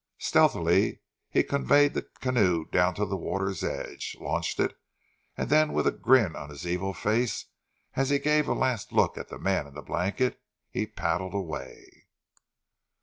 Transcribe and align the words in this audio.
Stealthily 0.17 0.99
he 1.29 1.43
conveyed 1.43 1.93
the 1.93 2.01
canoe 2.21 2.65
down 2.71 2.95
to 2.95 3.05
the 3.05 3.15
water's 3.15 3.63
edge, 3.63 4.17
launched 4.19 4.59
it, 4.59 4.75
and 5.37 5.47
then 5.51 5.73
with 5.73 5.85
a 5.85 5.91
grin 5.91 6.35
on 6.35 6.49
his 6.49 6.65
evil 6.65 6.91
face 6.91 7.45
as 7.93 8.09
he 8.09 8.17
gave 8.17 8.47
a 8.47 8.53
last 8.53 8.91
look 8.91 9.15
at 9.15 9.27
the 9.27 9.37
man 9.37 9.67
in 9.67 9.75
the 9.75 9.83
blanket, 9.83 10.41
he 10.71 10.87
paddled 10.87 11.35
away. 11.35 12.05